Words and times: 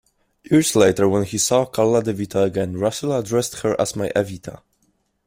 Years 0.49 0.75
later 0.75 1.07
when 1.07 1.25
he 1.25 1.37
saw 1.37 1.63
Karla 1.67 2.01
DeVito 2.01 2.43
again, 2.43 2.75
Russell 2.75 3.15
addressed 3.15 3.59
her 3.59 3.79
as 3.79 3.95
My 3.95 4.09
Evita. 4.15 4.63